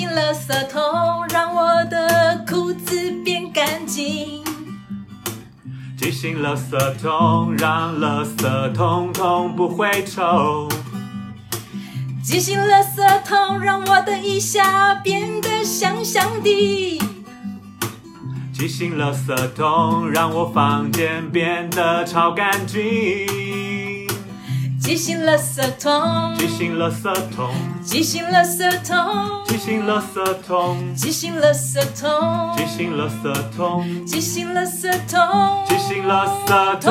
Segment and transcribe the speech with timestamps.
[0.00, 4.42] 即兴垃圾桶，让我的裤子变干净。
[5.94, 10.70] 即兴垃圾桶，让垃圾统统不会臭。
[12.24, 16.98] 即兴垃圾桶，让我的腋下变得香香的。
[18.54, 23.39] 即兴垃圾桶，让我房间变得超干净。
[24.90, 36.90] 即兴垃圾桶，即兴垃圾桶，即兴垃圾桶，即兴垃圾桶，即兴垃圾桶，即兴垃圾桶，即兴垃圾桶，即兴垃圾桶。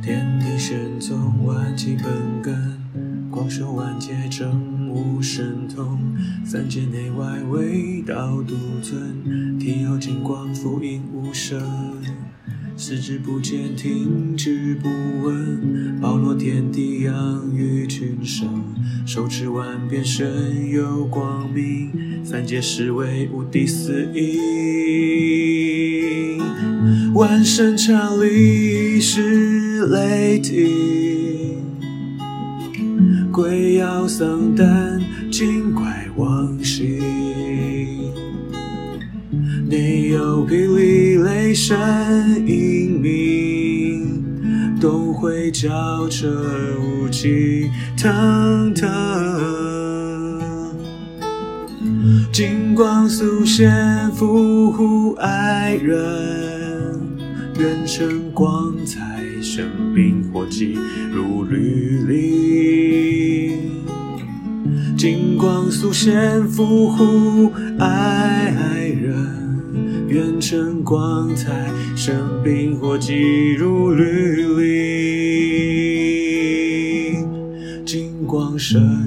[0.00, 5.98] 天地玄宗，万气本根，广修万界正无神通，
[6.46, 11.60] 三界内外唯道独尊，体有金光，复应无声。
[12.76, 14.88] 视之不见，听之不
[15.22, 17.14] 闻，包罗天地，养
[17.54, 18.48] 育群生。
[19.06, 21.90] 手持万变，身有光明，
[22.24, 24.24] 三界实为无敌四应。
[27.14, 31.62] 万神朝礼是雷霆，
[33.32, 37.23] 鬼妖丧胆精怪往昔。
[39.74, 41.76] 没有霹雳雷声
[42.46, 44.22] 英明，
[44.80, 46.28] 都会交彻
[46.80, 48.88] 雾气腾腾。
[52.32, 53.68] 金光素现，
[54.12, 55.98] 伏虎爱人，
[57.58, 60.78] 愿成光彩，生兵火急
[61.12, 63.56] 如履历。
[64.96, 69.43] 金光素现，伏虎爱人，
[70.14, 74.04] 愿成光彩，生兵火急如履
[74.60, 74.64] 历。
[77.84, 79.03] 金光闪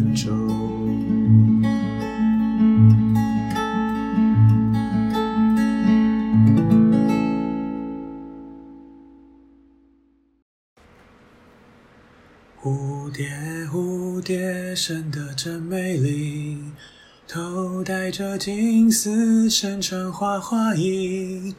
[18.18, 21.54] 着金丝，身穿花花衣。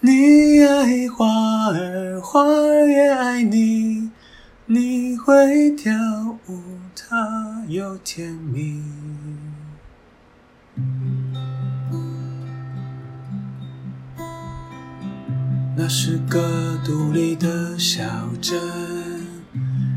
[0.00, 1.26] 你爱花
[1.74, 4.10] 儿，花儿也爱你。
[4.64, 5.92] 你会跳
[6.48, 6.58] 舞，
[6.96, 8.82] 它又甜蜜。
[15.76, 18.02] 那是个独立的小
[18.40, 18.58] 镇。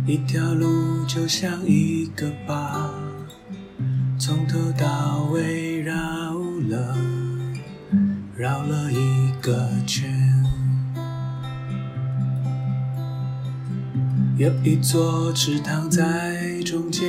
[0.05, 2.91] 一条路就像一个疤，
[4.19, 5.93] 从头到尾绕
[6.69, 6.97] 了
[8.37, 10.09] 绕了一个圈。
[14.37, 17.03] 有一座池塘在中间，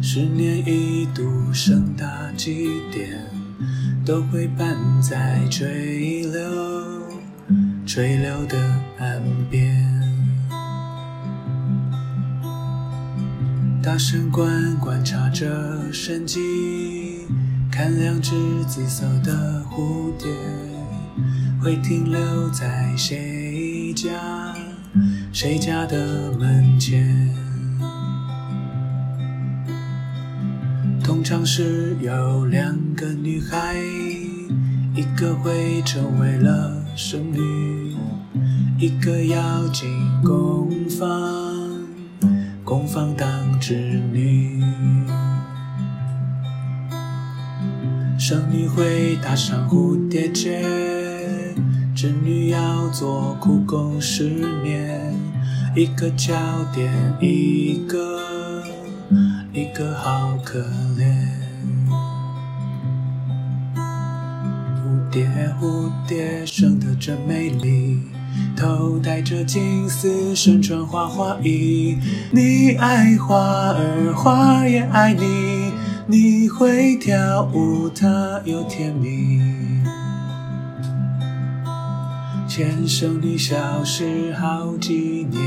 [0.00, 3.18] 十年一度盛大祭典，
[4.06, 6.40] 都会办在垂柳
[7.84, 8.56] 垂柳的
[8.98, 9.20] 岸
[9.50, 9.76] 边。
[13.82, 16.38] 大神官观察着生机，
[17.82, 18.34] 看两只
[18.66, 20.28] 紫色的蝴蝶
[21.62, 24.12] 会停留在谁家
[25.32, 27.34] 谁家的门前。
[31.02, 33.74] 通常是有两个女孩，
[34.94, 37.96] 一个会成为了剩女，
[38.78, 39.88] 一个要进
[40.22, 41.08] 工房。
[42.62, 43.74] 工房当织
[44.12, 44.62] 女。
[48.30, 50.62] 生女会打上蝴蝶结，
[51.96, 54.22] 织女要做苦工十
[54.62, 55.12] 年，
[55.74, 56.32] 一个叫
[56.72, 56.88] 点，
[57.20, 58.62] 一个
[59.52, 60.60] 一个好可
[60.96, 61.12] 怜。
[63.74, 65.28] 蝴蝶
[65.60, 67.98] 蝴蝶生得真美丽，
[68.56, 71.98] 头戴着金丝，身穿花花衣。
[72.30, 75.59] 你爱花儿，花也爱你。
[76.10, 79.40] 你会跳舞，它又甜蜜。
[82.48, 83.54] 牵手你消
[83.84, 85.40] 失好几年，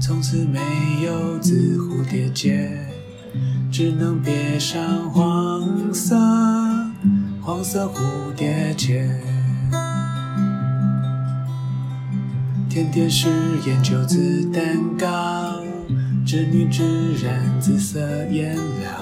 [0.00, 0.60] 从此没
[1.04, 2.70] 有紫蝴蝶结，
[3.72, 6.16] 只能别上黄色
[7.42, 9.10] 黄色蝴蝶结。
[12.68, 13.28] 甜点是
[13.66, 15.60] 研究紫蛋糕，
[16.24, 17.98] 织女只染紫色
[18.28, 18.99] 颜料。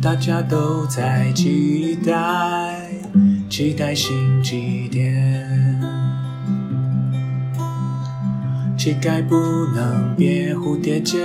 [0.00, 2.88] 大家都在期待，
[3.50, 5.82] 期待新起点。
[8.78, 9.34] 乞丐不
[9.74, 11.18] 能别蝴蝶结，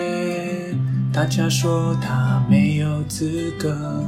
[1.14, 4.04] 大家说他没有资格，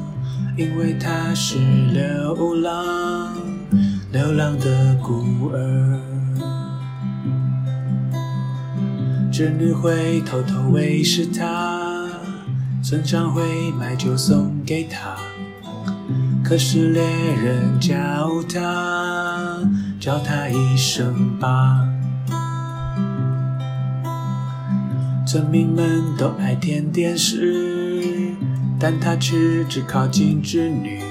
[0.57, 1.59] 因为他是
[1.93, 3.37] 流浪，
[4.11, 5.99] 流浪的孤儿。
[9.31, 11.84] 织女会偷偷喂食他。
[12.87, 15.17] 村长会买酒送给他，
[16.43, 17.97] 可是猎人叫
[18.43, 19.57] 他，
[19.99, 21.83] 叫他一声爸。
[25.25, 28.35] 村民们都爱甜点时，
[28.79, 31.01] 但他却只靠近织女，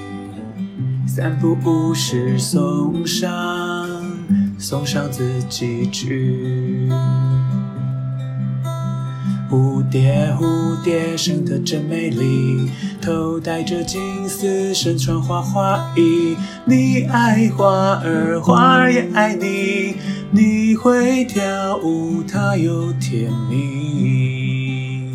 [1.08, 3.34] 三不五时送上，
[4.60, 6.88] 送上自己去。
[9.50, 12.70] 蝴蝶，蝴蝶生得真美丽，
[13.00, 16.36] 头戴着金丝，身穿花花衣。
[16.64, 19.96] 你爱花儿，花儿也爱你。
[20.30, 25.14] 你会跳舞，它又甜蜜。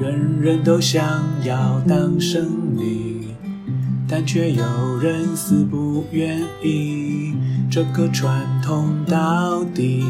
[0.00, 3.26] 人人都想要当剩女，
[4.08, 4.64] 但却有
[5.00, 7.34] 人死不愿意。
[7.70, 10.04] 这个传统到底？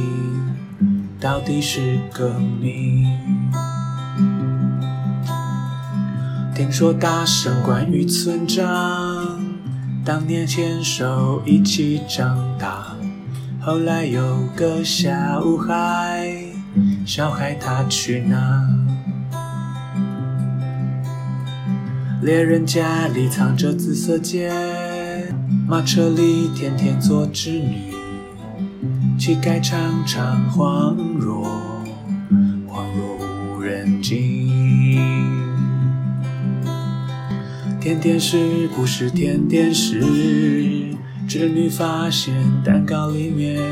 [1.23, 2.31] 到底是个
[2.61, 3.07] 谜。
[6.53, 8.67] 听说大圣关于村长
[10.05, 12.97] 当年牵手一起长大，
[13.61, 14.21] 后来有
[14.57, 15.13] 个小
[15.65, 16.29] 孩，
[17.07, 18.69] 小孩他去哪？
[22.23, 24.53] 猎人家里藏着紫色剑，
[25.69, 28.01] 马车里天天坐织女。
[29.25, 31.47] 乞丐常常恍若，
[32.67, 34.99] 恍若无人境。
[37.81, 40.01] 甜点是不是甜点是，
[41.29, 42.35] 织女发现
[42.65, 43.63] 蛋糕里面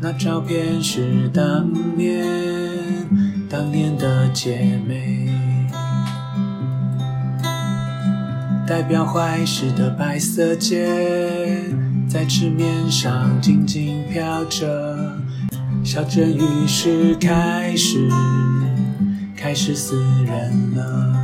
[0.00, 2.24] 那照片是当年，
[3.46, 5.28] 当年的姐妹。
[8.66, 11.89] 代表坏事的白色箭。
[12.10, 15.16] 在池面上静静飘着，
[15.84, 18.08] 小镇于是开始
[19.36, 19.94] 开始死
[20.26, 21.14] 人了。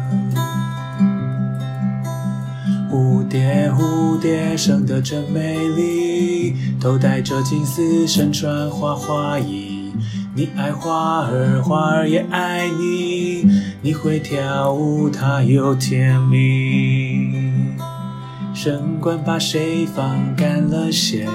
[2.88, 9.92] 蝴蝶蝴蝶生得真美丽，头戴着金丝，身穿花花衣。
[10.36, 13.50] 你爱花儿，花儿也爱你。
[13.82, 17.45] 你会跳舞，它又甜蜜。
[18.66, 21.28] 神官把谁放干了血，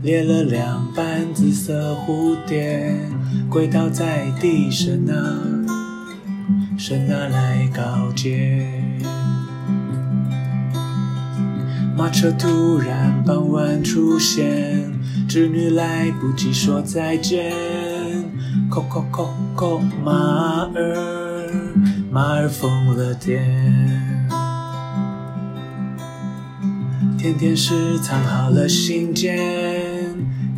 [0.00, 2.94] 裂了两半紫色蝴蝶，
[3.50, 5.18] 跪倒在地，神啊，
[6.78, 8.64] 神啊来告诫。
[11.96, 14.92] 马车突然傍晚出现，
[15.28, 17.52] 织女来不及说再见，
[18.70, 21.50] 叩叩叩叩，马儿，
[22.08, 24.13] 马儿疯了癫。
[27.24, 29.38] 甜甜师藏好了信件，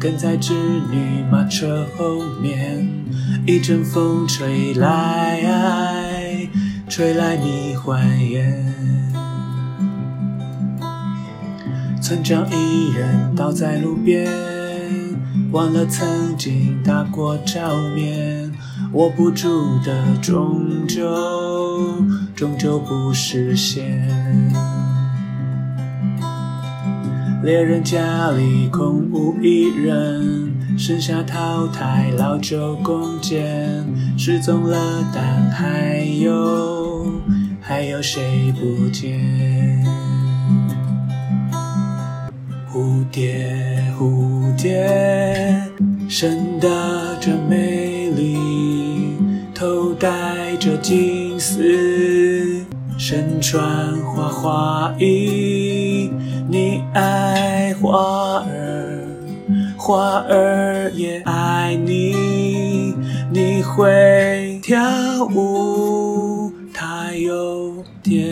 [0.01, 2.85] 跟在织女马车后面。
[3.47, 5.39] 一阵风吹来，
[6.89, 8.75] 吹来你欢颜。
[12.03, 14.29] 村长一人倒在路边，
[15.53, 18.53] 忘了曾经打过照面。
[18.93, 22.03] 握不住的终究，
[22.35, 24.76] 终究不实现。
[27.47, 33.87] 猎人家里空无一人，剩下淘汰老旧弓箭。
[34.19, 34.77] 失踪了，
[35.15, 37.07] 但还有，
[37.61, 39.17] 还有谁不见？
[42.69, 45.63] 蝴蝶，蝴蝶，
[46.09, 46.69] 生得
[47.21, 48.37] 着美丽。
[49.55, 52.67] 头戴着金丝，
[52.99, 56.11] 身穿花花衣。
[56.97, 58.99] 爱花儿
[59.77, 62.95] 花儿也爱你
[63.31, 64.81] 你会跳
[65.35, 68.25] 舞它有点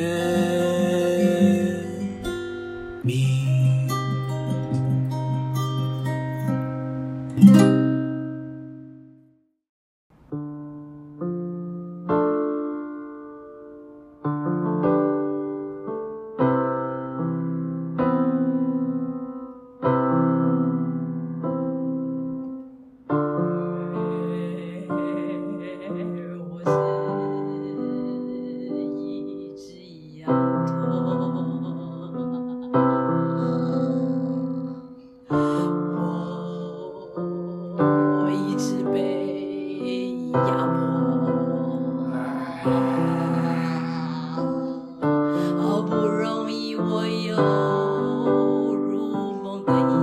[49.66, 49.93] меня.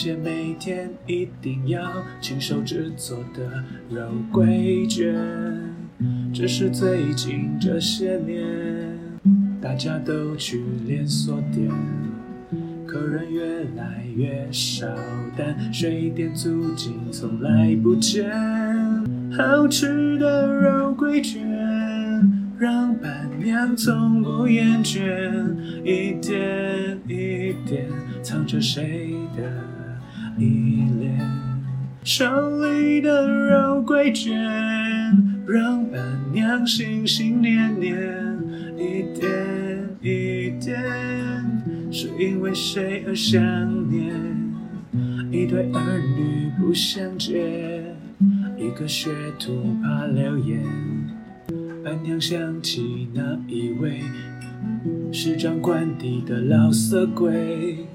[0.00, 1.80] 些每天一定要
[2.20, 4.00] 亲手制作的肉
[4.30, 5.12] 桂卷，
[6.32, 8.46] 只是最近这些年，
[9.60, 11.68] 大家都去连锁店，
[12.86, 14.86] 客人越来越少，
[15.36, 18.30] 但水电租金从来不见。
[19.36, 21.42] 好吃的肉桂卷，
[22.56, 25.02] 让伴娘从不厌倦，
[25.82, 27.88] 一点一点
[28.22, 29.77] 藏着谁的。
[30.38, 31.18] 依恋。
[32.04, 32.24] 手
[32.62, 34.34] 里的肉桂卷，
[35.46, 36.00] 让伴
[36.32, 37.94] 娘心心念念，
[38.76, 39.28] 一点
[40.00, 40.80] 一点，
[41.90, 43.42] 是因为谁而想
[43.90, 44.14] 念？
[45.30, 47.94] 一对儿女不相见，
[48.56, 50.62] 一个学徒怕流言。
[51.84, 54.00] 伴娘想起那一位
[55.12, 57.86] 是掌管地的老色鬼，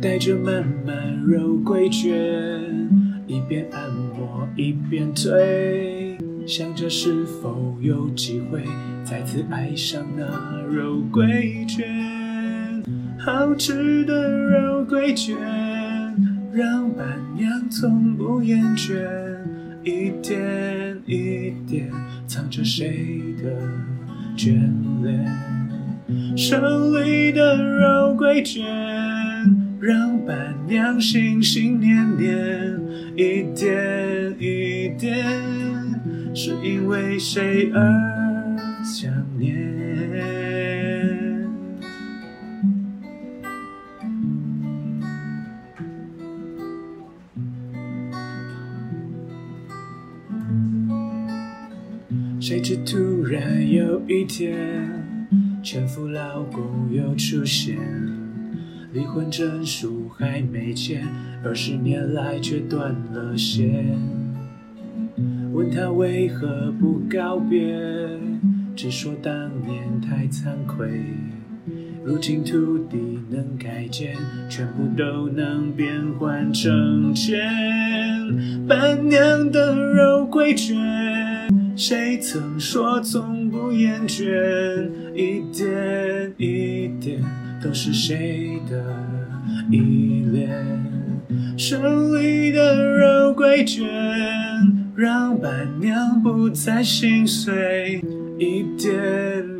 [0.00, 2.10] 带着满满肉桂卷，
[3.26, 6.16] 一边按摩一边推，
[6.46, 8.64] 想着是否有机会
[9.04, 12.82] 再次爱上那肉桂卷。
[13.18, 15.36] 好吃的肉桂卷，
[16.50, 19.06] 让伴娘从不厌倦，
[19.84, 21.90] 一点一点
[22.26, 23.52] 藏着谁的
[24.34, 24.58] 眷
[25.02, 25.30] 恋。
[26.36, 26.56] 手
[26.96, 28.64] 里的肉桂卷，
[29.80, 32.78] 让伴娘心心念念，
[33.16, 35.16] 一点一点，
[36.34, 39.58] 是因为谁而想念？
[52.38, 54.58] 谁知突然有一天，
[55.62, 57.78] 前夫老公又出现，
[58.92, 61.06] 离婚证书还没签，
[61.44, 63.96] 二十年来却断了线。
[65.52, 67.78] 问他为何不告别，
[68.74, 69.32] 只说当
[69.64, 71.04] 年太惭愧。
[72.02, 74.16] 如今土地能改建，
[74.48, 77.38] 全部都能变换成钱。
[78.66, 80.76] 伴娘的肉桂卷，
[81.76, 84.26] 谁曾说从不厌倦？
[85.14, 87.22] 一点一点
[87.62, 88.82] 都是谁的
[89.70, 90.48] 依恋？
[91.58, 91.76] 手
[92.16, 93.86] 里的肉桂卷，
[94.96, 98.02] 让伴娘不再心碎。
[98.38, 98.90] 一点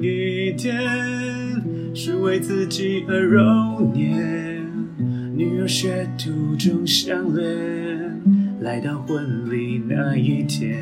[0.01, 0.75] 一点，
[1.95, 4.09] 是为自己而揉捏。
[5.37, 8.21] 女儿学徒中相恋，
[8.61, 10.79] 来到婚礼那一天，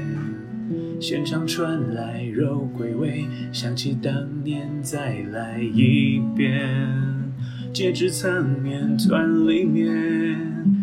[1.01, 6.69] 现场传来肉桂味，想起当年再来一遍。
[7.73, 10.37] 戒指藏面团里面，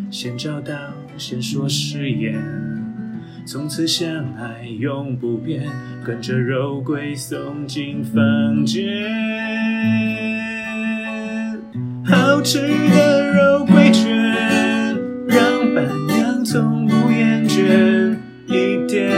[0.10, 0.73] 先找到
[1.17, 2.41] 先说誓言。
[3.45, 5.67] 从此相爱永不变，
[6.04, 8.86] 跟着肉桂送进房间。
[12.06, 14.15] 好吃的肉桂卷，
[15.28, 18.15] 让伴娘从不厌倦，
[18.47, 19.12] 一点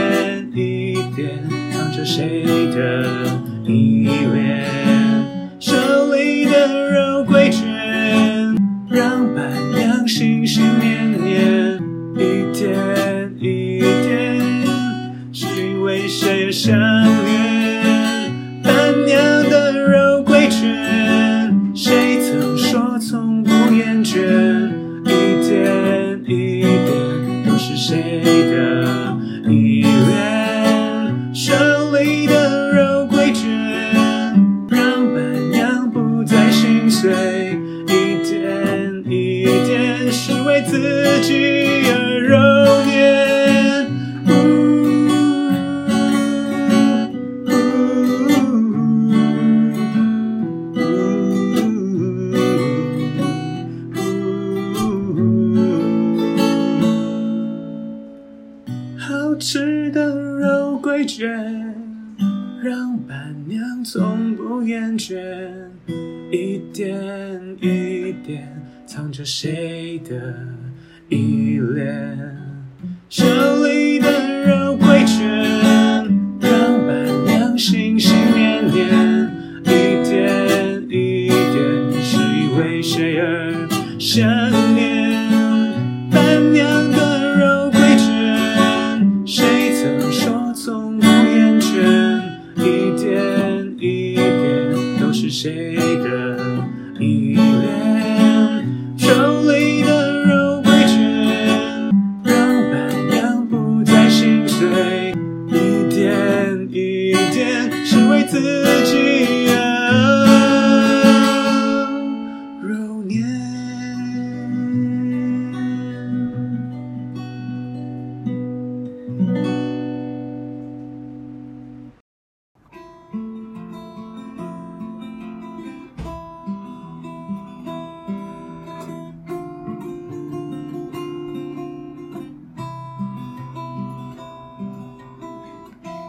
[1.98, 3.02] 着谁的
[3.66, 4.64] 依恋。
[5.58, 5.74] 手
[6.14, 7.66] 里的肉桂卷，
[8.88, 11.76] 让伴娘心心念念，
[12.14, 14.40] 一点一点，
[15.32, 16.78] 是因为谁而想
[68.86, 70.34] 藏着谁的
[71.08, 72.18] 依恋。
[73.08, 73.24] 这
[73.66, 74.10] 里的
[74.42, 75.22] 人会倦，
[76.40, 78.88] 让伴娘心心念念，
[79.64, 79.66] 一
[80.08, 84.28] 点一点，是因为谁而想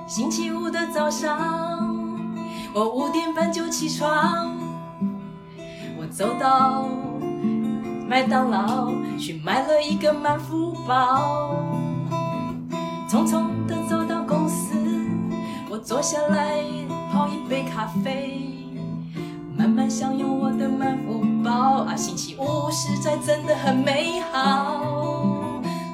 [0.09, 1.95] 星期五的早上，
[2.73, 4.57] 我五点半就起床，
[5.99, 6.89] 我走到
[8.07, 11.55] 麦当劳去买了一个满福包，
[13.07, 14.75] 匆匆的走到公司，
[15.69, 16.57] 我坐下来
[17.13, 18.47] 泡一杯咖啡。
[19.55, 24.81] 慢慢享用我的满福包啊，星期五实在真的很美好。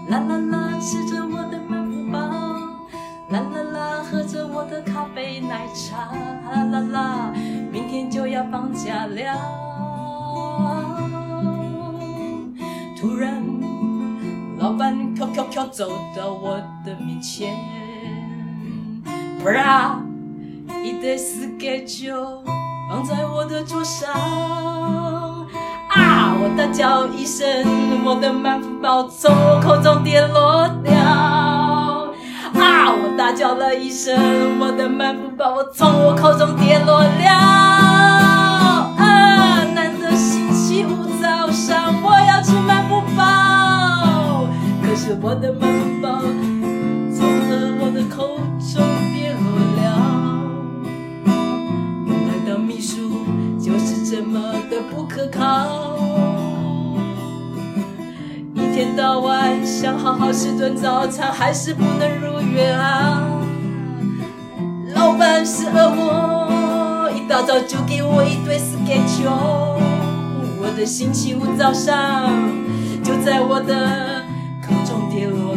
[0.07, 1.24] 啦啦啦，吃着
[5.75, 6.07] 茶，
[6.49, 7.33] 啦啦啦，
[7.71, 9.21] 明天就要放假了。
[12.97, 13.43] 突然，
[14.57, 17.53] 老板飘飘飘走到我的面前，
[19.39, 20.01] 不啦，
[20.83, 22.39] 一堆 schedule。
[22.87, 24.13] 放在我的桌上
[25.89, 26.35] 啊！
[26.39, 27.43] 我大叫一声，
[28.05, 30.93] 我的满福包从我口中跌落掉！
[32.93, 37.07] 我大叫了一声，我的满福包从我口中跌落了
[38.97, 39.63] 啊！
[39.73, 44.47] 难得星期五早上我要吃满福包，
[44.83, 46.19] 可是我的满福包
[47.13, 49.45] 从了我的口中跌落
[49.77, 49.83] 了。
[52.05, 53.25] 原来当秘书
[53.59, 55.97] 就是这么的不可靠，
[58.75, 63.23] 一天到晚想好好吃顿早餐，还是不能如愿啊！
[64.93, 69.79] 老板是恶魔，一大早就给我一堆 schedule，
[70.59, 72.29] 我的星期五早上
[73.01, 74.25] 就在我的
[74.61, 75.55] 口中跌落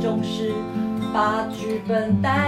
[0.00, 0.52] 总是
[1.12, 2.47] 把剧本带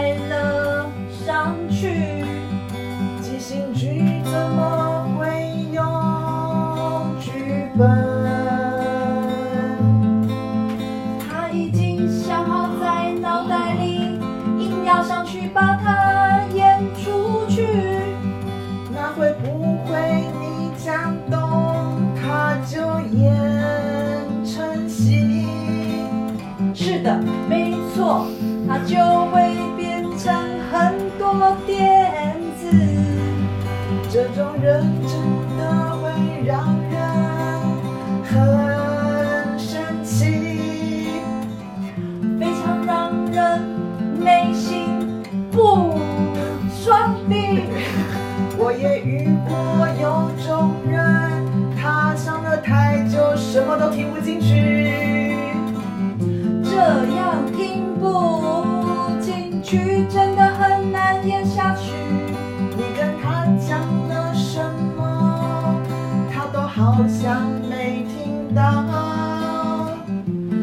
[66.80, 68.62] 好像没听到。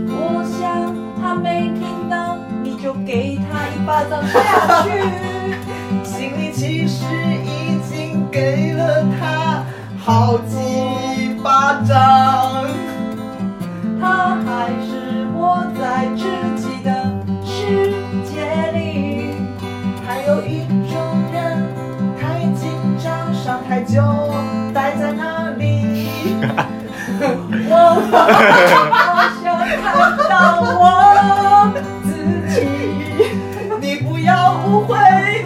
[0.10, 4.90] 我想他没听到，你就给他一巴掌下去。
[6.04, 7.06] 心里其实
[7.46, 9.64] 已经给了他
[10.04, 12.27] 好几巴掌。
[28.18, 29.00] 我好
[29.44, 29.46] 想
[29.84, 30.82] 看到我
[32.04, 32.08] 自
[32.54, 32.56] 己。
[33.80, 34.98] 你不要误会，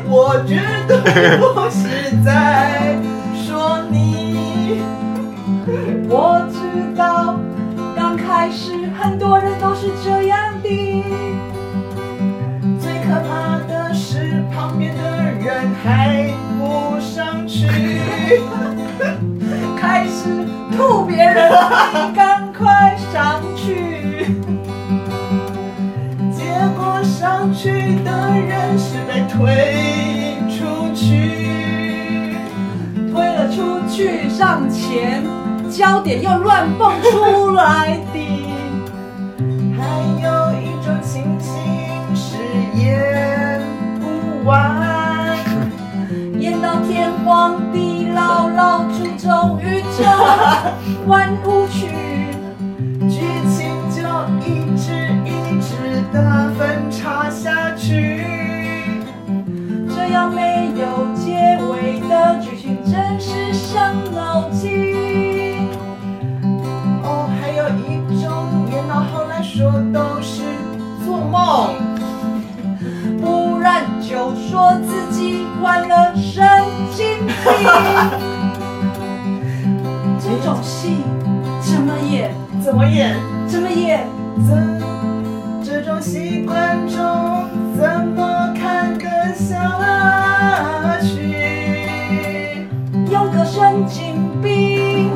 [0.07, 0.97] 我绝对
[1.37, 2.95] 不是在
[3.35, 4.81] 说你。
[6.09, 6.57] 我知
[6.95, 7.35] 道，
[7.95, 11.05] 刚开始很多人都是这样的。
[12.79, 15.01] 最可怕的是旁边的
[15.43, 17.67] 人还不上去。
[34.91, 35.23] 前，
[35.69, 38.19] 焦点又乱蹦出来的。
[39.77, 39.81] 还
[40.21, 41.53] 有一种情形
[42.13, 42.35] 是
[42.77, 43.61] 演
[44.01, 45.37] 不完。
[46.39, 50.03] 演到天荒地老，老祖宗宇宙
[51.07, 51.90] 万物去。
[74.61, 76.47] 说自己患了神
[76.95, 77.33] 经病。
[80.21, 80.97] 这种戏
[81.59, 82.29] 怎么演？
[82.63, 83.15] 怎么演？
[83.47, 84.05] 怎么演？
[84.47, 84.79] 怎
[85.63, 86.95] 这种戏观众
[87.75, 92.67] 怎么看得下去？
[93.11, 95.09] 有个神经病，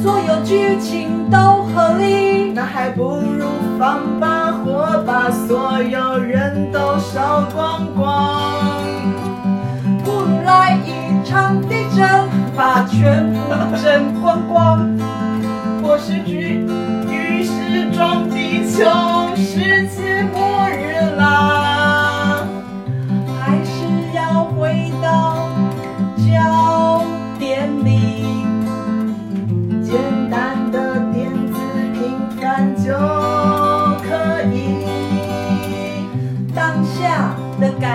[0.00, 2.41] 所有剧情都合理。
[2.62, 3.44] 那还不如
[3.76, 8.40] 放把火，把所有人都烧光光。
[10.04, 12.08] 不如来一场地震，
[12.56, 13.40] 把全部
[13.82, 14.88] 震光光。
[15.82, 16.64] 我是局
[17.10, 18.84] 于是装地球，
[19.34, 19.71] 是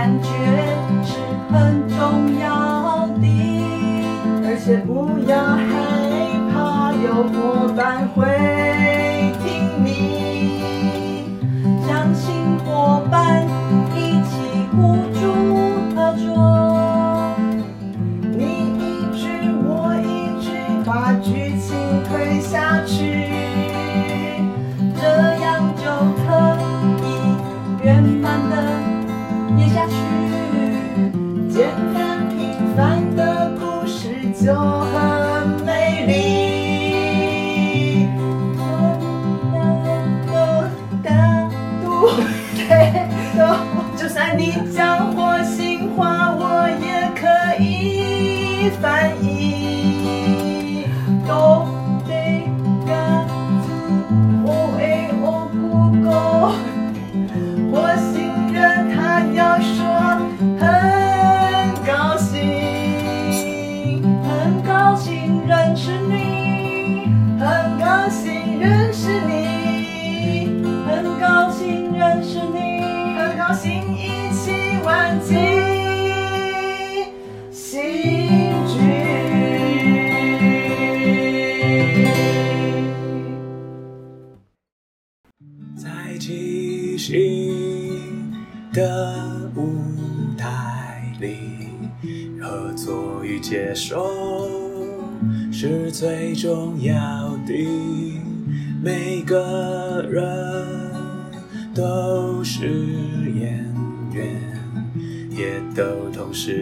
[0.08, 0.30] 感觉
[1.04, 1.20] 是
[1.52, 3.28] 很重要的。
[4.46, 5.36] 而且不要
[5.68, 5.68] 害
[6.50, 8.24] 怕，有伙伴会